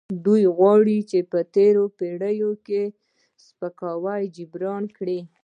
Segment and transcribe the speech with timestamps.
[0.25, 2.37] دوی غواړي چې د تیرې پیړۍ
[3.45, 5.19] سپکاوی جبران کړي.